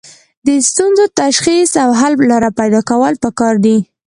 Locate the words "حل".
1.99-2.13